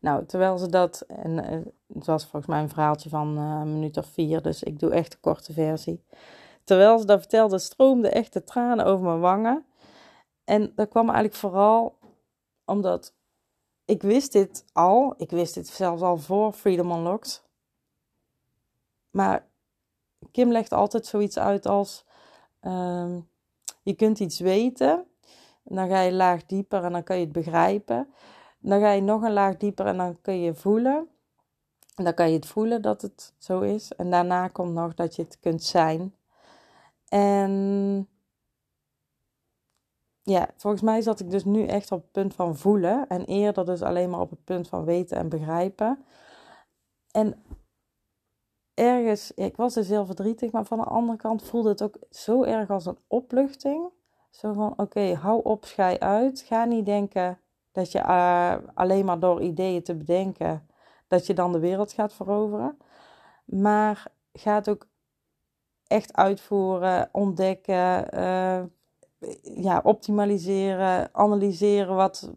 Nou, 0.00 0.26
terwijl 0.26 0.58
ze 0.58 0.68
dat, 0.68 1.04
en 1.06 1.30
uh, 1.30 1.60
het 1.94 2.06
was 2.06 2.22
volgens 2.22 2.46
mij 2.46 2.62
een 2.62 2.68
verhaaltje 2.68 3.08
van 3.08 3.38
uh, 3.38 3.60
een 3.60 3.72
minuut 3.72 3.96
of 3.96 4.06
vier, 4.06 4.42
dus 4.42 4.62
ik 4.62 4.78
doe 4.78 4.90
echt 4.90 5.10
de 5.10 5.18
korte 5.20 5.52
versie. 5.52 6.04
Terwijl 6.64 6.98
ze 6.98 7.06
dat 7.06 7.18
vertelde, 7.18 7.58
stroomden 7.58 8.12
echt 8.12 8.32
de 8.32 8.44
tranen 8.44 8.84
over 8.84 9.04
mijn 9.04 9.20
wangen. 9.20 9.66
En 10.44 10.72
dat 10.74 10.88
kwam 10.88 11.04
eigenlijk 11.04 11.34
vooral 11.34 11.98
omdat 12.64 13.14
ik 13.84 14.02
wist 14.02 14.32
dit 14.32 14.64
al. 14.72 15.14
Ik 15.16 15.30
wist 15.30 15.54
dit 15.54 15.68
zelfs 15.68 16.02
al 16.02 16.16
voor 16.16 16.52
Freedom 16.52 16.90
Unlocked. 16.90 17.42
Maar 19.10 19.46
Kim 20.30 20.52
legt 20.52 20.72
altijd 20.72 21.06
zoiets 21.06 21.38
uit 21.38 21.66
als: 21.66 22.04
ehm, 22.60 23.20
je 23.82 23.94
kunt 23.94 24.18
iets 24.18 24.40
weten, 24.40 25.06
dan 25.62 25.88
ga 25.88 26.00
je 26.00 26.12
laag 26.12 26.46
dieper 26.46 26.84
en 26.84 26.92
dan 26.92 27.02
kan 27.02 27.16
je 27.16 27.24
het 27.24 27.32
begrijpen. 27.32 28.12
Dan 28.58 28.80
ga 28.80 28.90
je 28.90 29.02
nog 29.02 29.22
een 29.22 29.32
laag 29.32 29.56
dieper 29.56 29.86
en 29.86 29.96
dan 29.96 30.20
kun 30.20 30.40
je 30.40 30.54
voelen. 30.54 31.08
En 31.94 32.04
dan 32.04 32.14
kan 32.14 32.28
je 32.28 32.36
het 32.36 32.46
voelen 32.46 32.82
dat 32.82 33.02
het 33.02 33.34
zo 33.38 33.60
is. 33.60 33.92
En 33.92 34.10
daarna 34.10 34.48
komt 34.48 34.72
nog 34.72 34.94
dat 34.94 35.16
je 35.16 35.22
het 35.22 35.38
kunt 35.40 35.62
zijn. 35.62 36.14
En 37.12 38.08
ja, 40.22 40.48
volgens 40.56 40.82
mij 40.82 41.00
zat 41.00 41.20
ik 41.20 41.30
dus 41.30 41.44
nu 41.44 41.66
echt 41.66 41.92
op 41.92 42.02
het 42.02 42.12
punt 42.12 42.34
van 42.34 42.56
voelen. 42.56 43.08
En 43.08 43.24
eerder 43.24 43.64
dus 43.64 43.82
alleen 43.82 44.10
maar 44.10 44.20
op 44.20 44.30
het 44.30 44.44
punt 44.44 44.68
van 44.68 44.84
weten 44.84 45.16
en 45.16 45.28
begrijpen. 45.28 46.04
En 47.10 47.42
ergens, 48.74 49.32
ik 49.34 49.56
was 49.56 49.74
dus 49.74 49.88
heel 49.88 50.06
verdrietig, 50.06 50.50
maar 50.50 50.64
van 50.64 50.78
de 50.78 50.84
andere 50.84 51.18
kant 51.18 51.42
voelde 51.42 51.68
het 51.68 51.82
ook 51.82 51.96
zo 52.10 52.42
erg 52.42 52.70
als 52.70 52.86
een 52.86 52.98
opluchting. 53.06 53.90
Zo 54.30 54.52
van, 54.52 54.74
oké, 54.76 55.14
hou 55.14 55.44
op, 55.44 55.64
schij 55.64 56.00
uit. 56.00 56.40
Ga 56.40 56.64
niet 56.64 56.86
denken 56.86 57.40
dat 57.72 57.92
je 57.92 57.98
uh, 57.98 58.56
alleen 58.74 59.04
maar 59.04 59.20
door 59.20 59.42
ideeën 59.42 59.82
te 59.82 59.94
bedenken, 59.94 60.66
dat 61.08 61.26
je 61.26 61.34
dan 61.34 61.52
de 61.52 61.58
wereld 61.58 61.92
gaat 61.92 62.12
veroveren. 62.12 62.78
Maar 63.44 64.06
ga 64.32 64.54
het 64.54 64.68
ook 64.68 64.90
echt 65.92 66.16
uitvoeren, 66.16 67.08
ontdekken, 67.12 68.06
uh, 68.14 68.62
ja, 69.42 69.80
optimaliseren, 69.84 71.08
analyseren 71.12 71.94
wat, 71.94 72.32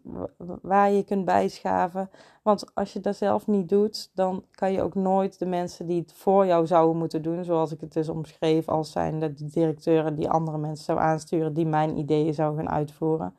waar 0.62 0.90
je 0.90 1.04
kunt 1.04 1.24
bijschaven. 1.24 2.10
Want 2.42 2.74
als 2.74 2.92
je 2.92 3.00
dat 3.00 3.16
zelf 3.16 3.46
niet 3.46 3.68
doet, 3.68 4.10
dan 4.14 4.44
kan 4.50 4.72
je 4.72 4.82
ook 4.82 4.94
nooit 4.94 5.38
de 5.38 5.46
mensen 5.46 5.86
die 5.86 6.00
het 6.00 6.12
voor 6.12 6.46
jou 6.46 6.66
zouden 6.66 6.96
moeten 6.96 7.22
doen, 7.22 7.44
zoals 7.44 7.72
ik 7.72 7.80
het 7.80 7.92
dus 7.92 8.08
omschreef, 8.08 8.68
als 8.68 8.92
zijn 8.92 9.18
de 9.18 9.32
directeuren 9.34 10.14
die 10.14 10.28
andere 10.28 10.58
mensen 10.58 10.84
zou 10.84 10.98
aansturen, 10.98 11.54
die 11.54 11.66
mijn 11.66 11.98
ideeën 11.98 12.34
zou 12.34 12.56
gaan 12.56 12.70
uitvoeren. 12.70 13.36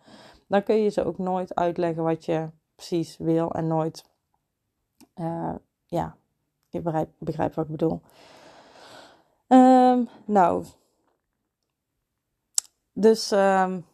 Dan 0.47 0.63
kun 0.63 0.75
je 0.75 0.89
ze 0.89 1.05
ook 1.05 1.17
nooit 1.17 1.55
uitleggen 1.55 2.03
wat 2.03 2.25
je 2.25 2.49
precies 2.75 3.17
wil 3.17 3.51
en 3.51 3.67
nooit, 3.67 4.03
uh, 5.15 5.55
ja, 5.85 6.15
je 6.69 6.81
begrijpt 7.19 7.55
wat 7.55 7.65
ik 7.65 7.71
bedoel. 7.71 8.01
Um, 9.47 10.09
nou, 10.25 10.65
dus 12.93 13.31
um, 13.31 13.85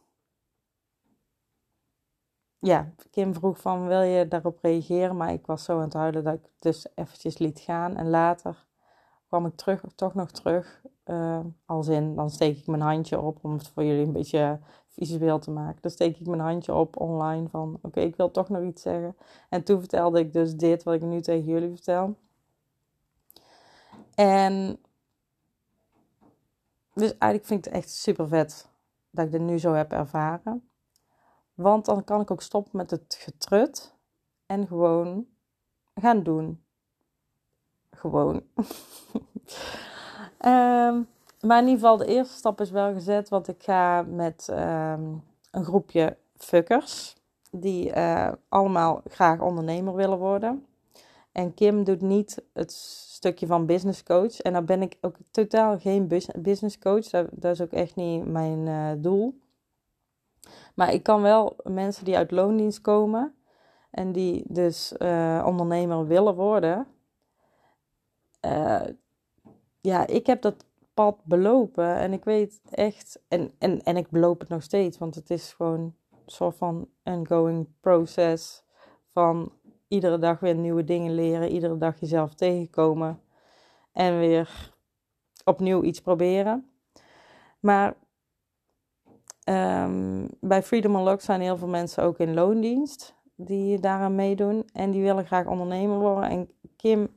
ja, 2.60 2.93
Kim 3.12 3.33
vroeg 3.33 3.60
van 3.60 3.88
wil 3.88 4.01
je 4.01 4.27
daarop 4.27 4.60
reageren, 4.62 5.17
maar 5.17 5.33
ik 5.33 5.45
was 5.45 5.63
zo 5.63 5.75
aan 5.75 5.83
het 5.83 5.93
huilen 5.93 6.24
dat 6.24 6.33
ik 6.33 6.43
het 6.43 6.62
dus 6.62 6.88
eventjes 6.95 7.38
liet 7.38 7.60
gaan. 7.60 7.95
En 7.95 8.10
later 8.10 8.65
kwam 9.27 9.45
ik 9.45 9.55
terug, 9.55 9.83
toch 9.95 10.13
nog 10.13 10.31
terug, 10.31 10.81
uh, 11.05 11.39
als 11.65 11.88
in, 11.88 12.15
dan 12.15 12.29
steek 12.29 12.57
ik 12.57 12.67
mijn 12.67 12.81
handje 12.81 13.19
op 13.19 13.39
om 13.41 13.53
het 13.53 13.67
voor 13.67 13.83
jullie 13.83 14.05
een 14.05 14.12
beetje 14.12 14.60
visueel 14.88 15.39
te 15.39 15.51
maken. 15.51 15.81
Dan 15.81 15.91
steek 15.91 16.17
ik 16.17 16.27
mijn 16.27 16.41
handje 16.41 16.74
op 16.74 17.00
online 17.00 17.50
van 17.50 17.79
oké, 17.81 18.00
ik 18.00 18.15
wil 18.15 18.31
toch 18.31 18.50
nog 18.50 18.63
iets 18.63 18.81
zeggen. 18.81 19.15
En 19.50 19.63
toen 19.63 19.79
vertelde 19.79 20.19
ik 20.19 20.33
dus 20.33 20.55
dit 20.55 20.83
wat 20.83 20.93
ik 20.93 21.01
nu 21.01 21.22
tegen 21.22 21.45
jullie 21.45 21.69
vertel. 21.69 22.15
En 24.15 24.79
dus 26.94 27.18
eigenlijk 27.18 27.46
vind 27.46 27.66
ik 27.66 27.74
het 27.74 27.82
echt 27.82 27.92
super 27.92 28.28
vet 28.28 28.70
dat 29.10 29.26
ik 29.26 29.32
dit 29.32 29.42
nu 29.42 29.60
zo 29.60 29.74
heb 29.74 29.92
ervaren. 29.92 30.70
Want 31.54 31.86
dan 31.86 32.04
kan 32.04 32.22
ik 32.22 32.32
ook 32.32 32.42
stoppen 32.42 32.78
met 32.78 32.92
het 32.92 33.18
getrut 33.20 33.96
en 34.46 34.68
gewoon 34.68 35.28
gaan 35.96 36.24
doen. 36.24 36.64
Gewoon. 37.92 38.44
um, 40.40 41.08
maar 41.48 41.60
in 41.62 41.68
ieder 41.68 41.80
geval, 41.80 41.98
de 41.98 42.06
eerste 42.06 42.36
stap 42.36 42.62
is 42.62 42.72
wel 42.72 42.94
gezet, 42.94 43.30
want 43.30 43.48
ik 43.48 43.64
ga 43.64 44.02
met 44.02 44.48
um, 44.50 45.24
een 45.52 45.64
groepje 45.64 46.18
fuckers 46.36 47.16
die 47.52 47.96
uh, 47.96 48.32
allemaal 48.50 49.02
graag 49.08 49.40
ondernemer 49.40 49.96
willen 49.96 50.18
worden. 50.18 50.66
En 51.34 51.54
Kim 51.54 51.84
doet 51.84 52.02
niet 52.02 52.44
het 52.54 52.72
stukje 52.72 53.48
van 53.48 53.66
business 53.66 54.04
coach. 54.04 54.40
En 54.42 54.54
daar 54.54 54.63
ben 54.63 54.82
ik 54.82 54.98
ook 55.02 55.16
totaal 55.32 55.80
geen 55.80 56.08
business 56.38 56.80
coach. 56.80 57.06
Dat, 57.32 57.52
is 57.52 57.62
ook 57.62 57.72
echt 57.72 57.96
niet 57.96 58.25
mijn 58.25 58.68
uh, 58.68 58.92
doel. 58.98 59.40
Maar 60.74 60.94
ik 60.94 61.04
kan 61.04 61.22
wel 61.22 61.56
mensen 61.63 62.06
die 62.06 62.18
uit 62.18 62.32
loondienst 62.32 62.82
komen 62.82 63.36
en 63.92 64.12
die 64.12 64.44
dus 64.48 64.94
uh, 64.98 65.44
ondernemer 65.46 66.08
willen 66.08 66.36
worden. 66.36 66.88
Uh, 68.46 68.82
ja, 69.82 70.08
ik 70.08 70.25
heb 70.25 70.42
dat 70.42 70.66
pad 70.94 71.18
belopen 71.24 71.96
en 71.96 72.13
ik 72.13 72.24
weet 72.24 72.62
echt, 72.70 73.20
en, 73.28 73.52
en, 73.58 73.84
en 73.84 73.98
ik 73.98 74.10
beloop 74.10 74.40
het 74.40 74.50
nog 74.50 74.63
steeds, 74.63 74.98
want 74.98 75.16
het 75.16 75.30
is 75.30 75.54
gewoon 75.54 75.80
een 75.80 75.94
soort 76.25 76.56
van 76.56 76.90
ongoing 77.04 77.68
process 77.80 78.63
van 79.12 79.52
iedere 79.94 80.18
dag 80.18 80.40
weer 80.40 80.56
nieuwe 80.56 80.84
dingen 80.84 81.16
leren, 81.16 81.50
iedere 81.50 81.78
dag 81.78 82.00
jezelf 82.00 82.34
tegenkomen 82.34 83.22
en 83.92 84.20
weer 84.20 84.74
opnieuw 85.46 85.84
iets 85.84 86.02
proberen. 86.02 86.70
Maar 87.60 87.96
um, 89.50 90.28
bij 90.40 90.64
Freedom 90.64 90.96
Unlocked 90.96 91.24
zijn 91.24 91.42
heel 91.42 91.58
veel 91.58 91.68
mensen 91.68 92.04
ook 92.04 92.18
in 92.18 92.34
loondienst 92.34 93.16
die 93.36 93.80
daaraan 93.80 94.16
meedoen 94.16 94.70
en 94.74 94.92
die 94.92 95.02
willen 95.02 95.26
graag 95.26 95.46
ondernemer 95.46 96.00
worden. 96.00 96.30
En 96.30 96.50
Kim, 96.76 97.08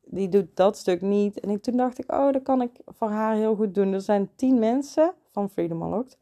die 0.00 0.28
doet 0.28 0.56
dat 0.56 0.76
stuk 0.76 1.00
niet. 1.00 1.40
En 1.40 1.50
ik, 1.50 1.62
toen 1.62 1.76
dacht 1.76 1.98
ik, 1.98 2.12
oh, 2.12 2.32
dat 2.32 2.42
kan 2.42 2.62
ik 2.62 2.70
voor 2.86 3.10
haar 3.10 3.34
heel 3.34 3.54
goed 3.54 3.74
doen. 3.74 3.92
Er 3.92 4.00
zijn 4.00 4.30
tien 4.34 4.58
mensen 4.58 5.14
van 5.32 5.50
Freedom 5.50 5.82
Unlocked 5.82 6.18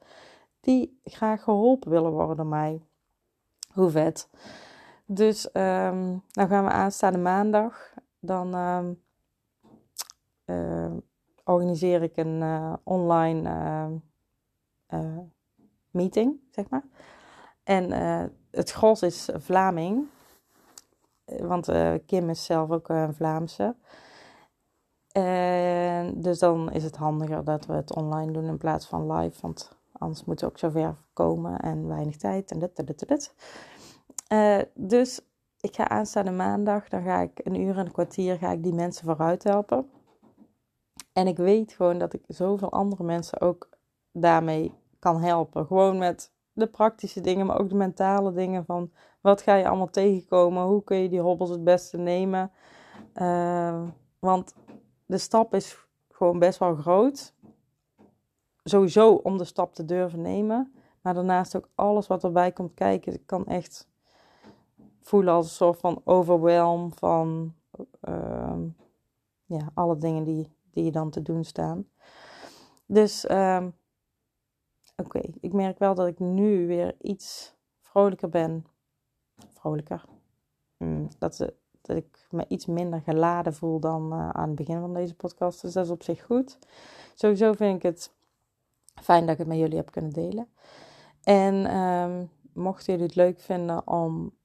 die 0.61 1.01
graag 1.05 1.43
geholpen 1.43 1.91
willen 1.91 2.13
worden 2.13 2.37
door 2.37 2.47
mij. 2.47 2.81
Hoe 3.73 3.91
vet. 3.91 4.29
Dus 5.11 5.47
um, 5.47 6.23
nou 6.33 6.49
gaan 6.49 6.65
we 6.65 6.71
aanstaande 6.71 7.19
maandag. 7.19 7.95
Dan 8.21 8.55
um, 10.47 11.03
organiseer 11.45 12.03
ik 12.03 12.17
een 12.17 12.43
online 12.83 14.01
meeting, 15.91 16.41
zeg 16.51 16.69
maar. 16.69 16.85
En 17.63 17.91
het 18.51 18.71
gros 18.71 19.03
is 19.03 19.29
Vlaming. 19.35 20.07
Want 21.25 21.69
Kim 22.07 22.31
is 22.31 22.45
zelf 22.45 22.71
ook 22.71 22.89
een 22.89 23.15
Vlaamse. 23.15 23.77
En 25.13 26.21
dus 26.21 26.39
dan 26.39 26.73
is 26.73 26.85
het 26.85 26.97
handiger 26.97 27.45
dat 27.45 27.67
we 27.67 27.73
het 27.73 27.95
online 27.95 28.33
doen 28.33 28.45
in 28.45 28.59
plaats 28.59 28.87
van 28.87 29.13
live. 29.13 29.41
Want 29.41 29.77
anders 29.93 30.25
moet 30.25 30.41
het 30.41 30.51
ook 30.51 30.59
zover 30.59 30.95
komen 31.13 31.59
en 31.59 31.89
weinig 31.89 32.17
tijd 32.17 32.51
en 32.51 32.59
dit, 32.59 32.77
dit, 32.77 32.87
dit, 32.87 33.09
dit. 33.09 33.35
Uh, 34.29 34.59
dus 34.75 35.21
ik 35.61 35.75
ga 35.75 35.89
aanstaande 35.89 36.31
maandag, 36.31 36.89
dan 36.89 37.03
ga 37.03 37.21
ik 37.21 37.41
een 37.43 37.61
uur 37.61 37.79
en 37.79 37.87
een 37.87 37.93
kwartier 37.93 38.39
ga 38.39 38.51
ik 38.51 38.63
die 38.63 38.75
mensen 38.75 39.05
vooruit 39.05 39.45
helpen. 39.45 39.91
En 41.13 41.27
ik 41.27 41.37
weet 41.37 41.73
gewoon 41.73 41.99
dat 41.99 42.13
ik 42.13 42.25
zoveel 42.27 42.73
andere 42.73 43.05
mensen 43.05 43.41
ook 43.41 43.69
daarmee 44.13 44.75
kan 44.99 45.23
helpen. 45.23 45.67
Gewoon 45.67 45.99
met 45.99 46.33
de 46.53 46.67
praktische 46.67 47.21
dingen, 47.21 47.47
maar 47.47 47.61
ook 47.61 47.69
de 47.69 47.75
mentale 47.75 48.33
dingen 48.33 48.65
van 48.65 48.93
wat 49.21 49.43
ga 49.43 49.55
je 49.55 49.69
allemaal 49.69 49.91
tegenkomen? 49.91 50.65
Hoe 50.65 50.85
kun 50.85 50.97
je 50.97 51.09
die 51.09 51.21
hobbels 51.21 51.51
het 51.51 51.65
beste 51.65 51.97
nemen? 51.97 52.51
Uh, 53.15 53.83
want 54.19 54.55
de 55.07 55.19
stap 55.19 55.55
is 55.55 55.87
gewoon 56.11 56.39
best 56.39 56.59
wel 56.59 56.75
groot. 56.75 57.35
Sowieso 58.63 59.15
om 59.15 59.39
de 59.39 59.45
stap 59.45 59.75
te 59.75 59.85
durven 59.85 60.21
nemen. 60.21 60.73
Maar 61.03 61.15
daarnaast 61.15 61.57
ook 61.57 61.69
alles 61.75 62.07
wat 62.07 62.25
erbij 62.25 62.53
komt 62.53 62.75
kijken. 62.75 63.25
Kan 63.25 63.47
echt 63.47 63.89
voelen 65.09 65.35
als 65.35 65.47
een 65.47 65.53
soort 65.53 65.79
van 65.79 66.01
overwhelm 66.05 66.93
van 66.93 67.55
uh, 68.09 68.57
ja, 69.45 69.71
alle 69.75 69.97
dingen 69.97 70.25
die, 70.25 70.57
die 70.71 70.85
je 70.85 70.91
dan 70.91 71.11
te 71.11 71.23
doen 71.23 71.45
staan. 71.45 71.89
Dus 72.87 73.25
uh, 73.25 73.67
oké, 74.97 75.21
ik 75.41 75.53
merk 75.53 75.79
wel 75.79 75.95
dat 75.95 76.07
ik 76.07 76.19
nu 76.19 76.67
weer 76.67 76.95
iets 77.01 77.55
vrolijker 77.81 78.29
ben. 78.29 78.67
Vrolijker. 79.49 80.05
Mm, 80.77 81.09
dat, 81.19 81.53
dat 81.81 81.97
ik 81.97 82.27
me 82.31 82.45
iets 82.49 82.67
minder 82.67 83.01
geladen 83.01 83.55
voel 83.55 83.81
dan 83.81 84.13
uh, 84.13 84.31
aan 84.31 84.47
het 84.47 84.57
begin 84.57 84.81
van 84.81 84.95
deze 84.95 85.15
podcast. 85.15 85.63
Dus 85.63 85.73
dat 85.73 85.85
is 85.85 85.91
op 85.91 86.03
zich 86.03 86.25
goed. 86.25 86.59
Sowieso 87.15 87.53
vind 87.53 87.77
ik 87.77 87.83
het 87.83 88.15
fijn 89.03 89.21
dat 89.21 89.31
ik 89.31 89.39
het 89.39 89.49
met 89.49 89.59
jullie 89.59 89.77
heb 89.77 89.91
kunnen 89.91 90.13
delen. 90.13 90.49
En 91.23 91.77
um, 91.77 92.31
mochten 92.53 92.93
jullie 92.93 93.07
het 93.07 93.17
leuk 93.17 93.41
vinden 93.41 93.87
om 93.87 94.37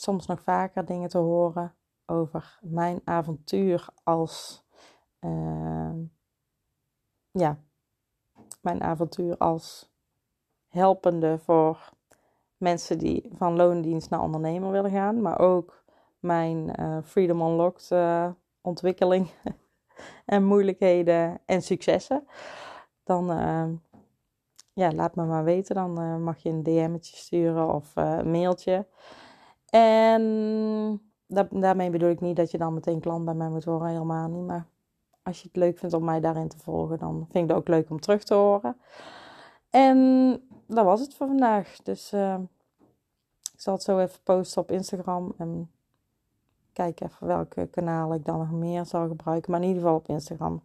soms 0.00 0.26
nog 0.26 0.40
vaker 0.40 0.84
dingen 0.84 1.08
te 1.08 1.18
horen 1.18 1.74
over 2.06 2.58
mijn 2.60 3.00
avontuur 3.04 3.88
als. 4.02 4.64
Uh, 5.20 5.92
ja, 7.30 7.58
mijn 8.60 8.82
avontuur 8.82 9.36
als 9.36 9.90
helpende 10.68 11.38
voor 11.38 11.92
mensen 12.56 12.98
die 12.98 13.30
van 13.32 13.56
loondienst 13.56 14.10
naar 14.10 14.20
ondernemer 14.20 14.70
willen 14.70 14.90
gaan, 14.90 15.20
maar 15.20 15.38
ook 15.38 15.84
mijn 16.18 16.80
uh, 16.80 16.98
Freedom 17.02 17.40
Unlocked 17.40 17.90
uh, 17.92 18.30
ontwikkeling 18.60 19.30
en 20.24 20.44
moeilijkheden 20.44 21.40
en 21.46 21.62
successen, 21.62 22.26
dan 23.04 23.30
uh, 23.30 23.66
ja, 24.72 24.92
laat 24.92 25.14
me 25.14 25.24
maar 25.24 25.44
weten. 25.44 25.74
Dan 25.74 26.22
mag 26.22 26.38
je 26.38 26.48
een 26.48 26.62
DM'tje 26.62 27.16
sturen 27.16 27.74
of 27.74 27.92
een 27.94 28.30
mailtje. 28.30 28.86
En 29.76 31.00
daarmee 31.50 31.90
bedoel 31.90 32.10
ik 32.10 32.20
niet 32.20 32.36
dat 32.36 32.50
je 32.50 32.58
dan 32.58 32.74
meteen 32.74 33.00
klant 33.00 33.24
bij 33.24 33.34
mij 33.34 33.48
moet 33.48 33.64
worden, 33.64 33.88
helemaal 33.88 34.28
niet. 34.28 34.46
Maar 34.46 34.66
als 35.22 35.40
je 35.40 35.48
het 35.48 35.56
leuk 35.56 35.78
vindt 35.78 35.94
om 35.94 36.04
mij 36.04 36.20
daarin 36.20 36.48
te 36.48 36.58
volgen, 36.58 36.98
dan 36.98 37.26
vind 37.30 37.44
ik 37.44 37.50
het 37.50 37.58
ook 37.58 37.68
leuk 37.68 37.90
om 37.90 38.00
terug 38.00 38.24
te 38.24 38.34
horen. 38.34 38.76
En 39.70 40.40
dat 40.66 40.84
was 40.84 41.00
het 41.00 41.14
voor 41.14 41.26
vandaag. 41.26 41.76
Dus 41.82 42.12
ik 43.52 43.60
zal 43.60 43.74
het 43.74 43.82
zo 43.82 43.98
even 43.98 44.20
posten 44.22 44.62
op 44.62 44.70
Instagram. 44.70 45.34
En 45.38 45.70
kijk 46.72 47.00
even 47.00 47.26
welke 47.26 47.66
kanalen 47.66 48.18
ik 48.18 48.24
dan 48.24 48.38
nog 48.38 48.50
meer 48.50 48.84
zal 48.84 49.08
gebruiken. 49.08 49.50
Maar 49.50 49.60
in 49.60 49.66
ieder 49.66 49.82
geval 49.82 49.98
op 49.98 50.08
Instagram. 50.08 50.62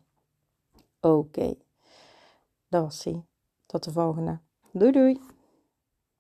Oké. 1.00 1.56
Dat 2.68 2.84
was 2.84 3.06
ie. 3.06 3.26
Tot 3.66 3.84
de 3.84 3.92
volgende. 3.92 4.40
Doei 4.72 4.92
doei. 4.92 5.20